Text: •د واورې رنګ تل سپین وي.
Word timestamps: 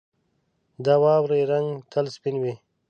•د 0.85 0.87
واورې 1.03 1.41
رنګ 1.51 1.67
تل 1.91 2.05
سپین 2.15 2.35
وي. 2.41 2.53